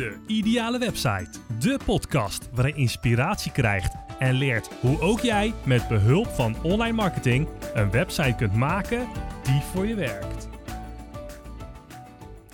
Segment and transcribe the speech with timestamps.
[0.00, 1.30] De Ideale Website.
[1.58, 6.92] De podcast waarin je inspiratie krijgt en leert hoe ook jij met behulp van online
[6.92, 9.08] marketing een website kunt maken
[9.42, 10.48] die voor je werkt.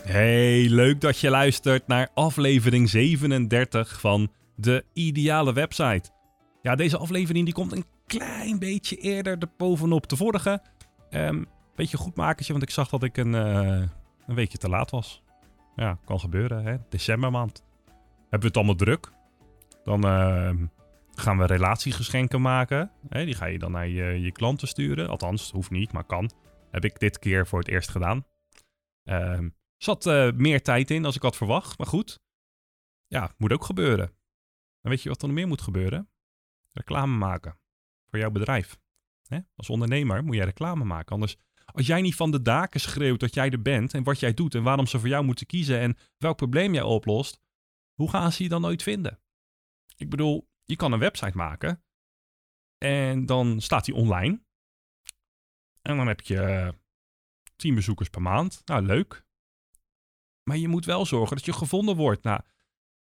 [0.03, 6.11] Hey, leuk dat je luistert naar aflevering 37 van De Ideale Website.
[6.63, 10.63] Ja, deze aflevering die komt een klein beetje eerder de bovenop de vorige.
[11.11, 13.83] Um, beetje goed makertje, want ik zag dat ik een, uh,
[14.27, 15.25] een weekje te laat was.
[15.77, 16.77] Ja, kan gebeuren, hè?
[16.89, 17.65] Decembermaand.
[18.21, 19.13] Hebben we het allemaal druk?
[19.85, 20.67] Dan uh,
[21.15, 22.91] gaan we relatiegeschenken maken.
[23.09, 23.25] Hè?
[23.25, 25.09] Die ga je dan naar je, je klanten sturen.
[25.09, 26.31] Althans, hoeft niet, maar kan.
[26.71, 28.25] Heb ik dit keer voor het eerst gedaan.
[29.05, 29.39] Uh,
[29.77, 32.21] zat uh, meer tijd in als ik had verwacht, maar goed.
[33.07, 34.07] Ja, moet ook gebeuren.
[34.81, 36.11] En weet je wat er meer moet gebeuren?
[36.73, 37.59] Reclame maken
[38.11, 38.79] voor jouw bedrijf.
[39.27, 39.39] Hè?
[39.57, 41.37] Als ondernemer moet jij reclame maken, anders
[41.73, 44.55] als jij niet van de daken schreeuwt dat jij er bent en wat jij doet
[44.55, 47.41] en waarom ze voor jou moeten kiezen en welk probleem jij oplost,
[47.95, 49.21] hoe gaan ze je dan nooit vinden?
[49.97, 51.85] Ik bedoel, je kan een website maken
[52.79, 54.45] en dan staat die online.
[55.83, 56.73] En dan heb je
[57.57, 58.63] 10 bezoekers per maand.
[58.65, 59.25] Nou, leuk.
[60.43, 62.23] Maar je moet wel zorgen dat je gevonden wordt.
[62.23, 62.41] Nou,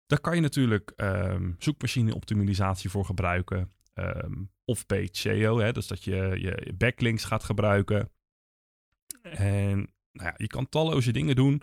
[0.07, 3.73] daar kan je natuurlijk um, zoekmachine optimalisatie voor gebruiken.
[3.95, 8.13] Um, of page SEO, hè, dus dat je je backlinks gaat gebruiken.
[9.23, 9.77] En
[10.13, 11.63] nou ja, je kan talloze dingen doen.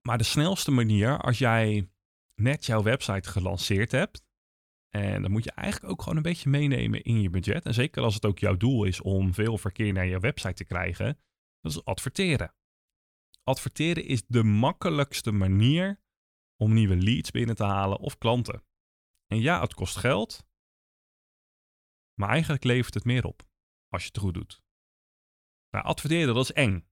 [0.00, 1.90] Maar de snelste manier, als jij
[2.34, 4.26] net jouw website gelanceerd hebt,
[4.88, 7.64] en dan moet je eigenlijk ook gewoon een beetje meenemen in je budget.
[7.64, 10.64] En zeker als het ook jouw doel is om veel verkeer naar je website te
[10.64, 11.20] krijgen,
[11.60, 12.54] dat is adverteren.
[13.42, 16.00] Adverteren is de makkelijkste manier
[16.56, 18.62] om nieuwe leads binnen te halen of klanten.
[19.26, 20.46] En ja, het kost geld,
[22.14, 23.48] maar eigenlijk levert het meer op
[23.88, 24.62] als je het goed doet.
[25.70, 26.86] Nou, adverteren, dat is eng.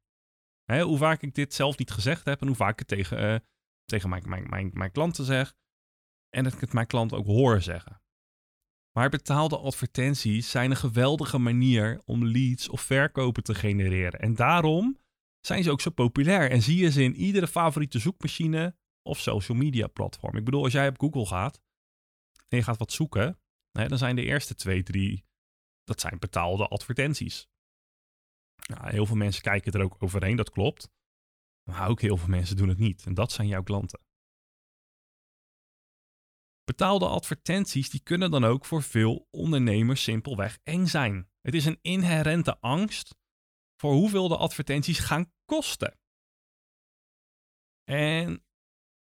[0.65, 3.33] Hè, hoe vaak ik dit zelf niet gezegd heb en hoe vaak ik het tegen,
[3.33, 3.39] uh,
[3.85, 5.55] tegen mijn, mijn, mijn, mijn klanten zeg.
[6.29, 8.01] En dat ik het mijn klanten ook hoor zeggen.
[8.97, 14.21] Maar betaalde advertenties zijn een geweldige manier om leads of verkopen te genereren.
[14.21, 14.99] En daarom
[15.41, 16.51] zijn ze ook zo populair.
[16.51, 20.37] En zie je ze in iedere favoriete zoekmachine of social media platform.
[20.37, 21.63] Ik bedoel, als jij op Google gaat
[22.49, 25.25] en je gaat wat zoeken, hè, dan zijn de eerste twee, drie,
[25.85, 27.49] dat zijn betaalde advertenties.
[28.57, 30.89] Nou, heel veel mensen kijken er ook overheen, dat klopt.
[31.71, 33.07] Maar ook heel veel mensen doen het niet.
[33.07, 34.01] En dat zijn jouw klanten.
[36.65, 41.31] Betaalde advertenties die kunnen dan ook voor veel ondernemers simpelweg eng zijn.
[41.41, 43.15] Het is een inherente angst
[43.77, 45.99] voor hoeveel de advertenties gaan kosten.
[47.85, 48.45] En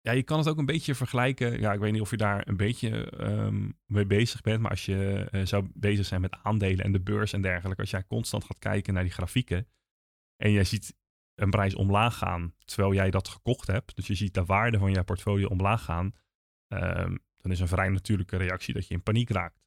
[0.03, 1.59] ja, je kan het ook een beetje vergelijken.
[1.59, 4.61] Ja, ik weet niet of je daar een beetje ehm, mee bezig bent.
[4.61, 7.81] Maar als je uh, zou bezig zijn met aandelen en de beurs en dergelijke.
[7.81, 9.67] Als jij constant gaat kijken naar die grafieken.
[10.35, 10.95] En jij ziet
[11.35, 12.53] een prijs omlaag gaan.
[12.65, 13.95] Terwijl jij dat gekocht hebt.
[13.95, 16.13] Dus je ziet de waarde van je portfolio omlaag gaan.
[16.67, 19.63] Um, dan is een vrij natuurlijke reactie dat je in paniek raakt.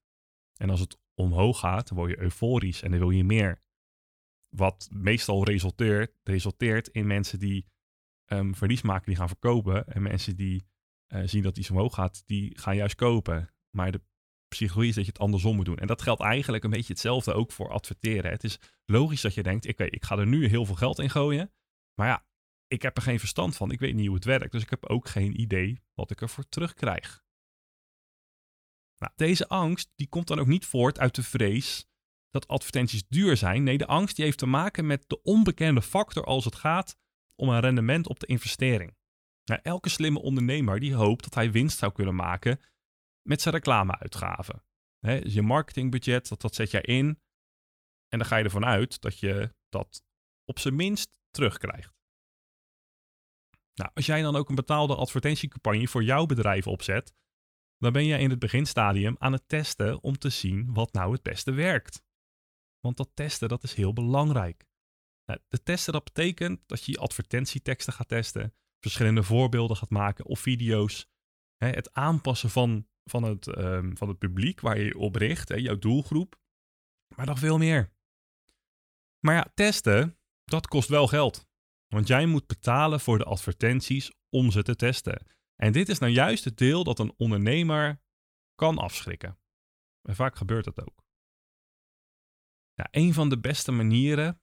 [0.56, 3.62] En als het omhoog gaat, dan word je euforisch en dan wil je meer.
[4.48, 7.66] Wat meestal resulteert, resulteert in mensen die
[8.26, 9.86] um, verlies maken, die gaan verkopen.
[9.86, 10.66] En mensen die
[11.08, 13.50] uh, zien dat iets omhoog gaat, die gaan juist kopen.
[13.70, 14.00] Maar de
[14.48, 15.78] psychologie is dat je het andersom moet doen.
[15.78, 18.30] En dat geldt eigenlijk een beetje hetzelfde ook voor adverteren.
[18.30, 21.10] Het is logisch dat je denkt, ik, ik ga er nu heel veel geld in
[21.10, 21.52] gooien.
[21.94, 22.26] Maar ja,
[22.66, 23.70] ik heb er geen verstand van.
[23.70, 24.52] Ik weet niet hoe het werkt.
[24.52, 27.24] Dus ik heb ook geen idee wat ik ervoor terugkrijg.
[28.98, 31.86] Nou, deze angst die komt dan ook niet voort uit de vrees
[32.30, 33.62] dat advertenties duur zijn.
[33.62, 36.96] Nee, de angst die heeft te maken met de onbekende factor als het gaat
[37.36, 38.96] om een rendement op de investering.
[39.44, 42.60] Nou, elke slimme ondernemer die hoopt dat hij winst zou kunnen maken
[43.22, 44.64] met zijn reclameuitgaven.
[44.98, 47.20] He, dus je marketingbudget, dat, dat zet jij in
[48.08, 50.02] en dan ga je ervan uit dat je dat
[50.44, 51.94] op zijn minst terugkrijgt.
[53.74, 57.14] Nou, als jij dan ook een betaalde advertentiecampagne voor jouw bedrijf opzet,
[57.78, 61.22] dan ben je in het beginstadium aan het testen om te zien wat nou het
[61.22, 62.02] beste werkt.
[62.80, 64.66] Want dat testen, dat is heel belangrijk.
[65.26, 70.40] Nou, de testen, dat betekent dat je advertentieteksten gaat testen, verschillende voorbeelden gaat maken of
[70.40, 71.08] video's.
[71.56, 75.54] Hè, het aanpassen van, van, het, um, van het publiek waar je op richt, hè,
[75.54, 76.40] jouw doelgroep.
[77.16, 77.92] Maar nog veel meer.
[79.20, 81.46] Maar ja, testen, dat kost wel geld.
[81.86, 85.26] Want jij moet betalen voor de advertenties om ze te testen.
[85.56, 88.02] En dit is nou juist het deel dat een ondernemer
[88.54, 89.38] kan afschrikken.
[90.02, 91.04] En vaak gebeurt dat ook.
[92.74, 94.40] Ja, een van de beste manieren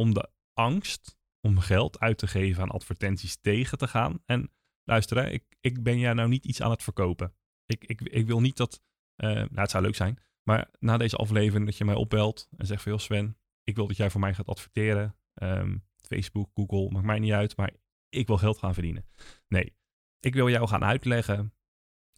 [0.00, 4.22] om de angst om geld uit te geven aan advertenties tegen te gaan.
[4.26, 4.52] En
[4.84, 7.34] luister, hè, ik, ik ben jij nou niet iets aan het verkopen.
[7.66, 8.82] Ik, ik, ik wil niet dat,
[9.16, 12.66] uh, nou het zou leuk zijn, maar na deze aflevering dat je mij opbelt en
[12.66, 15.16] zegt van joh Sven, ik wil dat jij voor mij gaat adverteren.
[15.42, 17.72] Um, Facebook, Google, maakt mij niet uit, maar
[18.08, 19.06] ik wil geld gaan verdienen.
[19.48, 19.76] Nee,
[20.20, 21.54] Ik wil jou gaan uitleggen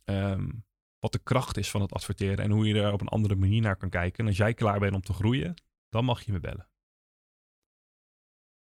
[0.05, 0.50] ehm,
[0.99, 3.61] wat de kracht is van het adverteren en hoe je er op een andere manier
[3.61, 4.19] naar kan kijken.
[4.19, 5.55] En als jij klaar bent om te groeien,
[5.88, 6.71] dan mag je me bellen.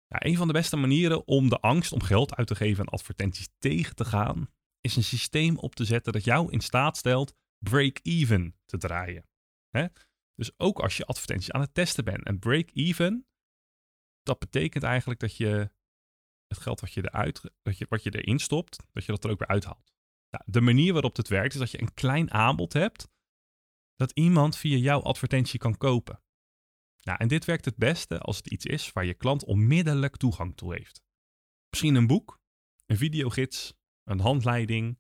[0.10, 3.50] Een van de beste manieren om de angst om geld uit te geven aan advertenties
[3.58, 4.50] tegen te gaan,
[4.82, 9.28] is een systeem op te zetten dat jou in staat stelt break-even te draaien.
[10.36, 12.26] Dus ook als je advertenties aan het testen bent.
[12.26, 13.28] En break-even,
[14.24, 15.72] dat betekent eigenlijk dat je
[16.48, 19.30] het geld wat je, eruit, dat je, wat je erin stopt, dat je dat er
[19.30, 19.94] ook weer uithaalt.
[20.30, 23.10] Nou, de manier waarop het werkt is dat je een klein aanbod hebt
[23.96, 26.22] dat iemand via jouw advertentie kan kopen.
[27.02, 30.58] Nou, en dit werkt het beste als het iets is waar je klant onmiddellijk toegang
[30.58, 31.04] toe heeft.
[31.70, 32.40] Misschien een boek,
[32.86, 33.74] een videogids,
[34.04, 35.00] een handleiding,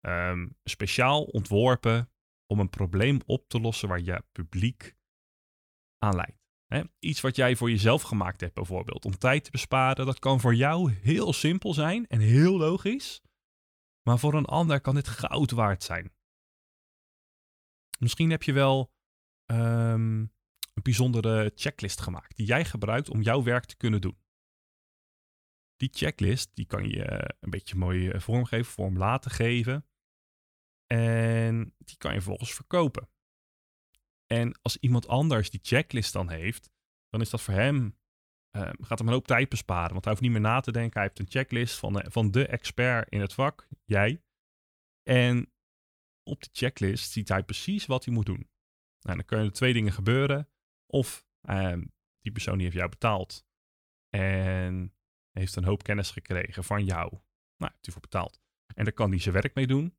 [0.00, 2.10] um, speciaal ontworpen
[2.46, 4.94] om een probleem op te lossen waar je publiek
[5.98, 6.42] aan leidt.
[6.98, 10.54] Iets wat jij voor jezelf gemaakt hebt bijvoorbeeld, om tijd te besparen, dat kan voor
[10.54, 13.22] jou heel simpel zijn en heel logisch,
[14.02, 16.12] maar voor een ander kan dit goud waard zijn.
[17.98, 18.92] Misschien heb je wel
[19.46, 20.33] um,
[20.74, 24.18] een bijzondere checklist gemaakt die jij gebruikt om jouw werk te kunnen doen.
[25.76, 29.86] Die checklist die kan je een beetje mooi eh, vormgeven, vorm laten geven.
[30.86, 33.08] En die kan je vervolgens verkopen.
[34.26, 36.70] En als iemand anders die checklist dan heeft,
[37.08, 37.98] dan is dat voor hem,
[38.56, 39.92] uh, gaat hem een hoop tijd besparen.
[39.92, 40.92] Want hij hoeft niet meer na te denken.
[40.92, 44.22] Hij heeft een checklist van de, van de expert in het vak, jij.
[45.02, 45.52] En
[46.22, 48.48] op die checklist ziet hij precies wat hij moet doen.
[49.00, 50.48] Nou, dan kunnen er twee dingen gebeuren.
[50.94, 51.84] Of ehm,
[52.20, 53.46] die persoon die heeft jou betaald
[54.08, 54.94] en
[55.30, 57.10] heeft een hoop kennis gekregen van jou.
[57.56, 58.40] Nou, heeft hij voor betaald.
[58.74, 59.96] En daar kan hij zijn werk mee doen.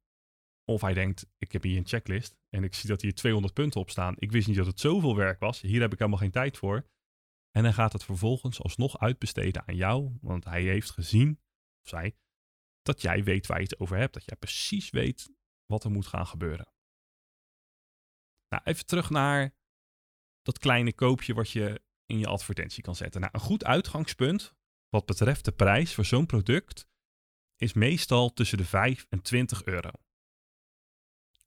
[0.64, 3.80] Of hij denkt, ik heb hier een checklist en ik zie dat hier 200 punten
[3.80, 4.16] op staan.
[4.18, 5.62] Ik wist niet dat het zoveel werk was.
[5.62, 6.90] Hier heb ik helemaal geen tijd voor.
[7.52, 11.42] En dan gaat het vervolgens alsnog uitbesteden aan jou, want hij heeft gezien,
[11.84, 12.18] of zij,
[12.82, 14.14] dat jij weet waar je het over hebt.
[14.14, 15.30] Dat jij precies weet
[15.66, 16.74] wat er moet gaan gebeuren.
[18.50, 19.56] Nou, even terug naar
[20.46, 23.22] dat kleine koopje wat je in je advertentie kan zetten.
[23.22, 24.54] Nou, een goed uitgangspunt
[24.90, 26.88] wat betreft de prijs voor zo'n product
[27.58, 29.90] is meestal tussen de 5 en 20 euro.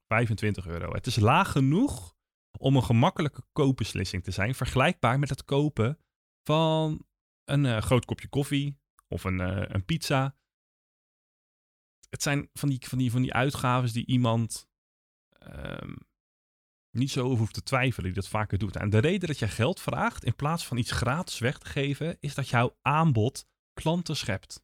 [0.07, 0.93] 25 euro.
[0.93, 2.17] Het is laag genoeg
[2.59, 5.99] om een gemakkelijke koopbeslissing te zijn, vergelijkbaar met het kopen
[6.43, 7.07] van
[7.45, 8.79] een uh, groot kopje koffie
[9.09, 10.37] of een, uh, een pizza.
[12.09, 14.69] Het zijn van die, van die, van die uitgaves die iemand
[15.41, 16.08] um,
[16.91, 18.77] niet zo over hoeft te twijfelen, die dat vaker doet.
[18.77, 22.17] En de reden dat je geld vraagt in plaats van iets gratis weg te geven,
[22.21, 24.63] is dat jouw aanbod klanten schept.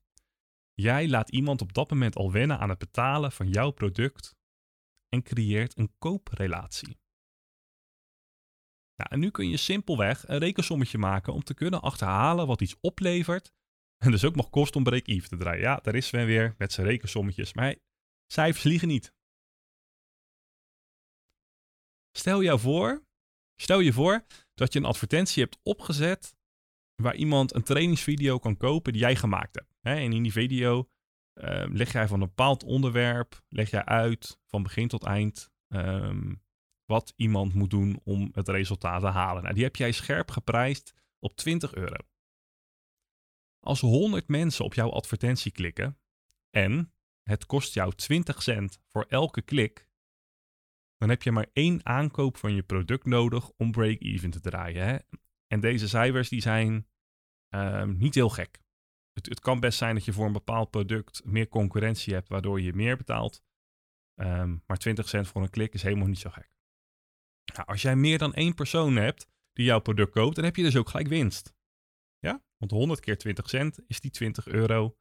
[0.73, 4.37] Jij laat iemand op dat moment al wennen aan het betalen van jouw product
[5.09, 6.99] en creëert een kooprelatie.
[8.97, 12.76] Nou, en nu kun je simpelweg een rekensommetje maken om te kunnen achterhalen wat iets
[12.81, 13.53] oplevert
[14.05, 15.61] en dus ook nog kost om break-even te draaien.
[15.61, 17.76] Ja, daar is Sven weer met zijn rekensommetjes, maar
[18.26, 19.12] cijfers liegen niet.
[22.16, 23.05] Stel je voor,
[23.56, 24.25] stel je voor
[24.55, 26.37] dat je een advertentie hebt opgezet
[26.94, 29.75] waar iemand een trainingsvideo kan kopen die jij gemaakt hebt.
[29.81, 30.88] En in die video
[31.34, 36.43] uh, leg jij van een bepaald onderwerp, leg jij uit van begin tot eind um,
[36.84, 39.43] wat iemand moet doen om het resultaat te halen.
[39.43, 42.06] Nou, die heb jij scherp geprijsd op 20 euro.
[43.61, 45.99] Als 100 mensen op jouw advertentie klikken
[46.50, 49.88] en het kost jou 20 cent voor elke klik,
[51.04, 54.87] dan heb je maar één aankoop van je product nodig om break-even te draaien.
[54.87, 54.99] Hè?
[55.46, 56.88] En deze cijfers die zijn
[57.54, 58.62] um, niet heel gek.
[59.12, 62.61] Het, het, kan best zijn dat je voor een bepaald product meer concurrentie hebt, waardoor
[62.61, 63.42] je meer betaalt.
[64.20, 66.50] Um, maar 20 cent voor een klik is helemaal niet zo gek.
[67.54, 70.62] Nou, als jij meer dan één persoon hebt die jouw product koopt, dan heb je
[70.62, 71.54] dus ook gelijk winst.
[72.18, 72.42] Ja?
[72.56, 74.96] Want 100 keer 20 cent is die 20 euro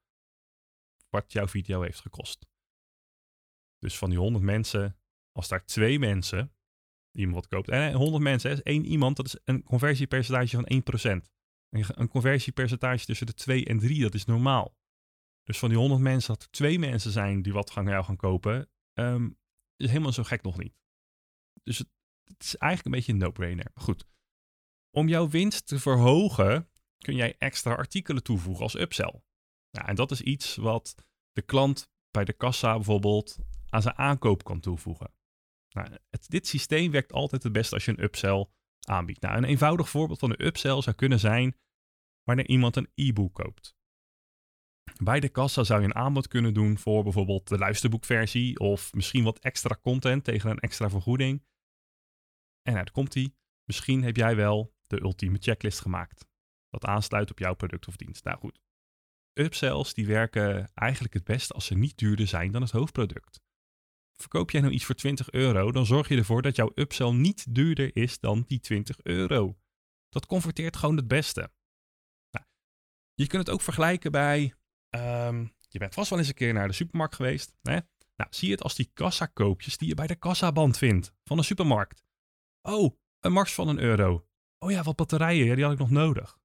[1.09, 2.47] wat jouw video heeft gekost.
[3.77, 4.97] Dus van die 100 mensen
[5.37, 6.53] als daar twee mensen
[7.11, 11.31] iemand wat koopt, en 100 mensen is één iemand, dat is een conversiepercentage van 1%.
[11.69, 14.75] Een conversiepercentage tussen de 2 en 3, dat is normaal.
[15.43, 18.15] Dus van die 100 mensen, dat er twee mensen zijn die wat gaan jou gaan
[18.15, 19.37] kopen, um,
[19.75, 20.73] is helemaal zo gek nog niet.
[21.63, 21.87] Dus het,
[22.37, 23.71] is eigenlijk een beetje een no-brainer.
[23.75, 24.05] Goed.
[24.91, 29.21] Om jouw winst te verhogen, kun jij extra artikelen toevoegen als upsell.
[29.69, 30.95] Ja, en dat is iets wat
[31.31, 33.37] de klant bij de kassa bijvoorbeeld
[33.69, 35.13] aan zijn aankoop kan toevoegen.
[35.73, 38.47] Nou, dit systeem werkt altijd het best als je een upsell
[38.79, 39.21] aanbiedt.
[39.21, 41.57] Nou, een eenvoudig voorbeeld van een upsell zou kunnen zijn
[42.23, 43.75] wanneer iemand een e-book koopt.
[45.03, 49.23] Bij de kassa zou je een aanbod kunnen doen voor bijvoorbeeld de luisterboekversie of misschien
[49.23, 51.45] wat extra content tegen een extra vergoeding.
[52.61, 53.35] En uit komt die.
[53.63, 56.27] Misschien heb jij wel de ultieme checklist gemaakt.
[56.69, 58.23] Dat aansluit op jouw product of dienst.
[58.23, 58.59] Nou goed.
[59.33, 63.42] upsells die werken eigenlijk het beste als ze niet duurder zijn dan het hoofdproduct.
[64.23, 67.55] Verkoop jij nou iets voor 20 euro, dan zorg je ervoor dat jouw upsell niet
[67.55, 69.57] duurder is dan die 20 euro.
[70.09, 71.51] Dat converteert gewoon het beste.
[72.31, 72.45] Nou,
[73.13, 74.53] je kunt het ook vergelijken bij,
[74.89, 77.53] ehm, je bent vast wel eens een keer naar de supermarkt geweest.
[77.61, 77.79] Hè?
[78.15, 82.03] Nou, zie het als die kassakoopjes die je bij de kassaband vindt van de supermarkt.
[82.61, 84.27] Oh, een mars van een euro.
[84.59, 86.39] Oh ja, wat batterijen, die had ik nog nodig.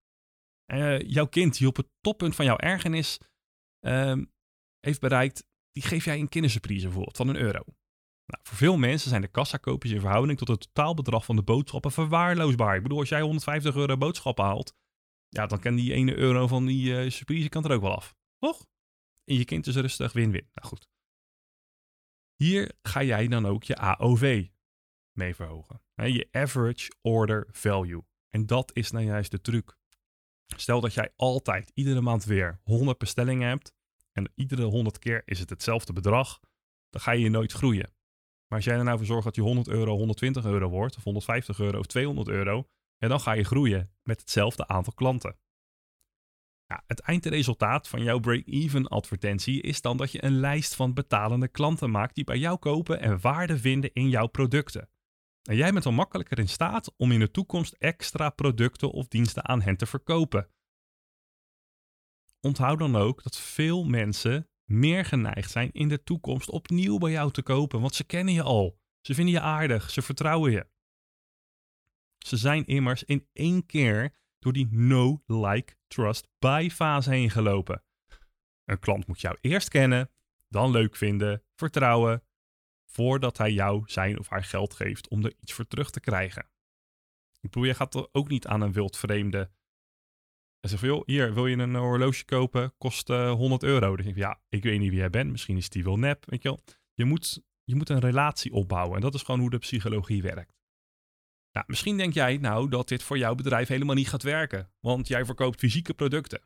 [0.72, 3.20] Uh, jouw kind die op het toppunt van jouw ergernis
[3.80, 4.22] uh,
[4.80, 5.46] heeft bereikt,
[5.78, 7.62] die geef jij een kindersurprise bijvoorbeeld van een euro.
[8.26, 11.92] Nou, voor veel mensen zijn de kassakoopjes in verhouding tot het totaalbedrag van de boodschappen
[11.92, 12.76] verwaarloosbaar.
[12.76, 14.74] Ik bedoel, als jij 150 euro boodschappen haalt,
[15.28, 18.16] ja, dan kan die 1 euro van die uh, surprise kan er ook wel af.
[18.38, 18.66] Toch?
[19.24, 20.48] En je kind is rustig win-win.
[20.54, 20.88] Nou goed.
[22.36, 24.46] Hier ga jij dan ook je AOV
[25.12, 25.82] mee verhogen.
[25.94, 28.02] Je average order value.
[28.30, 29.76] En dat is nou juist de truc.
[30.56, 33.76] Stel dat jij altijd iedere maand weer 100 bestellingen hebt
[34.18, 36.40] en iedere 100 keer is het hetzelfde bedrag,
[36.90, 37.92] dan ga je nooit groeien.
[38.48, 41.04] Maar als jij er nou voor zorgt dat je 100 euro 120 euro wordt, of
[41.04, 45.36] 150 euro of 200 euro, ja, dan ga je groeien met hetzelfde aantal klanten.
[46.66, 51.48] Ja, het eindresultaat van jouw break-even advertentie is dan dat je een lijst van betalende
[51.48, 54.88] klanten maakt die bij jou kopen en waarde vinden in jouw producten.
[55.42, 59.48] En jij bent dan makkelijker in staat om in de toekomst extra producten of diensten
[59.48, 60.48] aan hen te verkopen.
[62.40, 67.30] Onthoud dan ook dat veel mensen meer geneigd zijn in de toekomst opnieuw bij jou
[67.30, 68.80] te kopen, want ze kennen je al.
[69.00, 70.66] Ze vinden je aardig, ze vertrouwen je.
[72.18, 77.82] Ze zijn immers in één keer door die no, like, trust, buy fase heen gelopen.
[78.64, 80.10] Een klant moet jou eerst kennen,
[80.48, 82.22] dan leuk vinden, vertrouwen,
[82.86, 86.42] voordat hij jou zijn of haar geld geeft om er iets voor terug te krijgen.
[87.40, 89.50] Ik bedoel, je gaat er ook niet aan een wildvreemde
[90.72, 92.72] en zegt van, joh, hier, wil je een horloge kopen?
[92.78, 93.96] Kost uh, 100 euro.
[93.96, 95.30] Dan denk ja, ik weet niet wie jij bent.
[95.30, 96.60] Misschien is die wel nep, weet je wel.
[96.94, 98.94] Je moet, je moet een relatie opbouwen.
[98.94, 100.56] En dat is gewoon hoe de psychologie werkt.
[101.52, 104.70] Nou, misschien denk jij nou dat dit voor jouw bedrijf helemaal niet gaat werken.
[104.80, 106.40] Want jij verkoopt fysieke producten.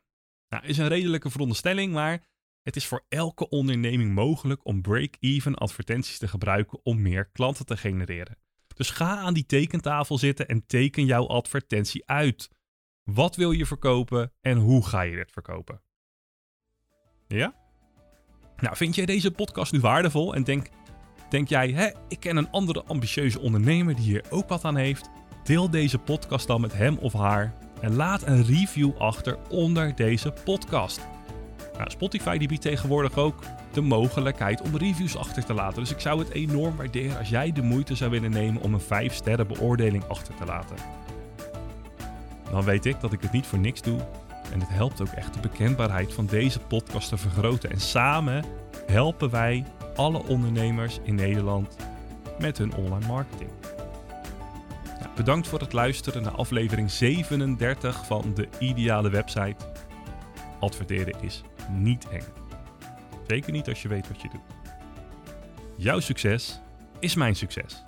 [0.49, 2.27] Nou, is een redelijke veronderstelling, maar
[2.61, 7.77] het is voor elke onderneming mogelijk om break-even advertenties te gebruiken om meer klanten te
[7.77, 8.37] genereren.
[8.75, 12.49] Dus ga aan die tekentafel zitten en teken jouw advertentie uit.
[13.03, 15.81] Wat wil je verkopen en hoe ga je dit verkopen?
[17.27, 17.53] Ja?
[18.57, 20.69] Nou, vind jij deze podcast nu waardevol en denk,
[21.29, 25.09] denk jij, hè, ik ken een andere ambitieuze ondernemer die hier ook wat aan heeft?
[25.43, 30.33] Deel deze podcast dan met hem of haar en laat een review achter onder deze
[30.43, 31.07] podcast.
[31.77, 35.79] Nou, Spotify die biedt tegenwoordig ook de mogelijkheid om reviews achter te laten.
[35.79, 38.79] Dus ik zou het enorm waarderen als jij de moeite zou willen nemen om een
[38.79, 41.02] 5 sterren beoordeling achter te laten.
[42.53, 43.99] Dan weet ik dat ik het niet voor niks doe.
[44.51, 47.69] En het helpt ook echt de bekendbaarheid van deze podcast te vergroten.
[47.69, 48.45] En samen
[48.85, 51.75] helpen wij alle ondernemers in Nederland
[52.39, 53.49] met hun online marketing.
[55.15, 59.65] Bedankt voor het luisteren naar aflevering 37 van de Ideale Website.
[60.59, 62.25] Adverteren is niet eng.
[63.27, 64.73] Zeker niet als je weet wat je doet.
[65.77, 66.61] Jouw succes
[66.99, 67.83] is mijn succes.